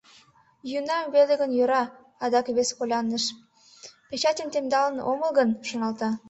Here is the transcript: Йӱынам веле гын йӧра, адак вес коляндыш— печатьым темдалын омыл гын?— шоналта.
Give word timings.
Йӱынам 0.69 1.05
веле 1.15 1.33
гын 1.41 1.51
йӧра, 1.57 1.83
адак 2.23 2.47
вес 2.55 2.69
коляндыш— 2.77 3.25
печатьым 4.09 4.47
темдалын 4.53 4.97
омыл 5.11 5.31
гын?— 5.37 5.49
шоналта. 5.67 6.09